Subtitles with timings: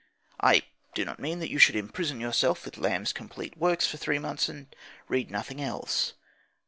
[0.39, 0.63] I
[0.95, 4.49] do not mean that you should imprison yourself with Lamb's complete works for three months,
[4.49, 4.75] and
[5.07, 6.13] read nothing else.